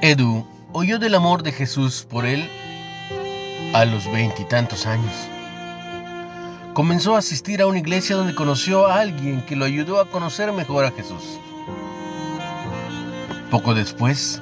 [0.00, 2.48] Edu oyó del amor de Jesús por él
[3.74, 5.12] a los veintitantos años.
[6.72, 10.52] Comenzó a asistir a una iglesia donde conoció a alguien que lo ayudó a conocer
[10.52, 11.40] mejor a Jesús.
[13.50, 14.40] Poco después,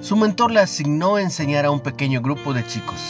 [0.00, 3.00] su mentor le asignó a enseñar a un pequeño grupo de chicos.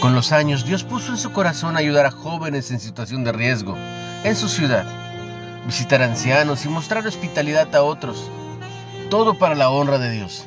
[0.00, 3.76] Con los años, Dios puso en su corazón ayudar a jóvenes en situación de riesgo
[4.22, 4.86] en su ciudad,
[5.66, 8.30] visitar ancianos y mostrar hospitalidad a otros,
[9.10, 10.46] todo para la honra de Dios.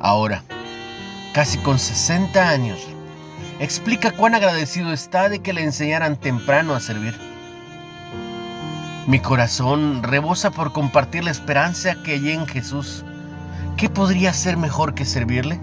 [0.00, 0.42] Ahora,
[1.32, 2.78] casi con 60 años,
[3.58, 7.14] explica cuán agradecido está de que le enseñaran temprano a servir.
[9.06, 13.04] Mi corazón rebosa por compartir la esperanza que hay en Jesús.
[13.76, 15.60] ¿Qué podría ser mejor que servirle?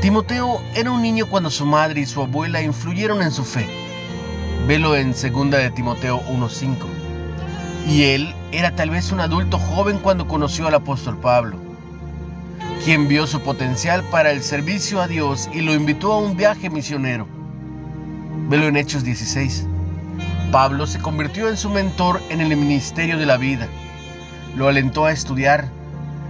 [0.00, 3.68] Timoteo era un niño cuando su madre y su abuela influyeron en su fe.
[4.66, 7.11] Velo en 2 de Timoteo 1.5.
[7.88, 11.56] Y él era tal vez un adulto joven cuando conoció al apóstol Pablo,
[12.84, 16.70] quien vio su potencial para el servicio a Dios y lo invitó a un viaje
[16.70, 17.26] misionero.
[18.48, 19.66] Velo en Hechos 16.
[20.52, 23.68] Pablo se convirtió en su mentor en el ministerio de la vida.
[24.54, 25.68] Lo alentó a estudiar,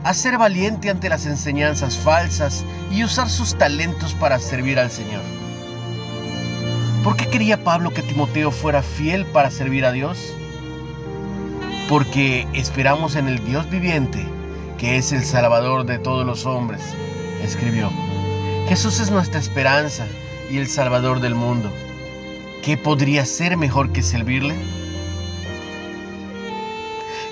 [0.04, 5.22] a ser valiente ante las enseñanzas falsas y usar sus talentos para servir al Señor.
[7.02, 10.34] ¿Por qué quería Pablo que Timoteo fuera fiel para servir a Dios?
[11.88, 14.24] Porque esperamos en el Dios viviente,
[14.78, 16.82] que es el Salvador de todos los hombres,
[17.42, 17.90] escribió.
[18.68, 20.06] Jesús es nuestra esperanza
[20.50, 21.70] y el Salvador del mundo.
[22.62, 24.54] ¿Qué podría ser mejor que servirle?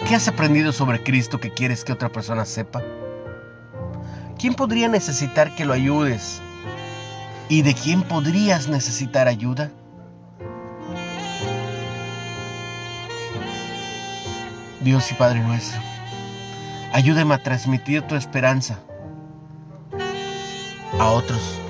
[0.07, 2.83] ¿Qué has aprendido sobre Cristo que quieres que otra persona sepa?
[4.39, 6.41] ¿Quién podría necesitar que lo ayudes?
[7.49, 9.71] ¿Y de quién podrías necesitar ayuda?
[14.81, 15.81] Dios y Padre nuestro,
[16.93, 18.79] ayúdame a transmitir tu esperanza
[20.99, 21.61] a otros